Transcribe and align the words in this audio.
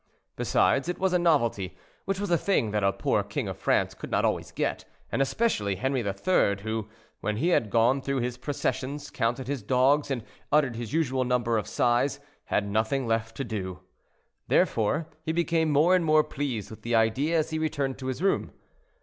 Besides, 0.35 0.89
it 0.89 0.97
was 0.97 1.13
a 1.13 1.19
novelty, 1.19 1.77
which 2.05 2.19
was 2.19 2.31
a 2.31 2.35
thing 2.39 2.71
that 2.71 2.83
a 2.83 2.91
poor 2.91 3.21
king 3.21 3.47
of 3.47 3.55
France 3.55 3.93
could 3.93 4.09
not 4.09 4.25
always 4.25 4.51
get, 4.51 4.83
and 5.11 5.21
especially 5.21 5.75
Henri 5.75 6.01
III., 6.03 6.63
who, 6.63 6.89
when 7.19 7.37
he 7.37 7.49
had 7.49 7.69
gone 7.69 8.01
through 8.01 8.17
his 8.21 8.35
processions, 8.35 9.11
counted 9.11 9.47
his 9.47 9.61
dogs, 9.61 10.09
and 10.09 10.23
uttered 10.51 10.75
his 10.75 10.91
usual 10.91 11.23
number 11.23 11.55
of 11.55 11.67
sighs, 11.67 12.19
had 12.45 12.67
nothing 12.67 13.05
left 13.05 13.37
to 13.37 13.43
do. 13.43 13.81
Therefore 14.47 15.07
he 15.21 15.33
became 15.33 15.69
more 15.69 15.93
and 15.95 16.03
more 16.03 16.23
pleased 16.23 16.71
with 16.71 16.81
the 16.81 16.95
idea 16.95 17.37
as 17.37 17.51
he 17.51 17.59
returned 17.59 17.99
to 17.99 18.07
his 18.07 18.23
room. 18.23 18.51